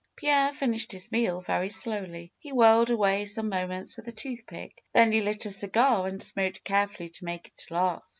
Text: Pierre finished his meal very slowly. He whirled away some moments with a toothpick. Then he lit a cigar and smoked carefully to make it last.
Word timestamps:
Pierre 0.15 0.51
finished 0.51 0.91
his 0.93 1.11
meal 1.11 1.41
very 1.41 1.69
slowly. 1.69 2.31
He 2.39 2.51
whirled 2.51 2.89
away 2.89 3.25
some 3.25 3.49
moments 3.49 3.95
with 3.95 4.07
a 4.07 4.11
toothpick. 4.11 4.83
Then 4.93 5.11
he 5.11 5.21
lit 5.21 5.45
a 5.45 5.51
cigar 5.51 6.07
and 6.07 6.19
smoked 6.23 6.63
carefully 6.63 7.09
to 7.09 7.25
make 7.25 7.49
it 7.55 7.65
last. 7.69 8.09